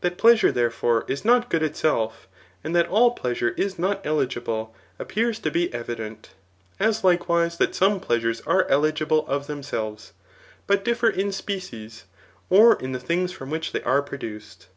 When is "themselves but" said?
9.46-10.86